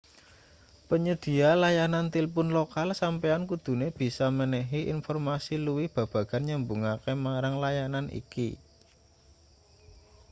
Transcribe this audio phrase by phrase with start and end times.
[0.89, 8.49] panyedhiya layanan tilpun lokal sampeyan kudune bisa menehi informasi luwih babagan nyambungake marang layanan iki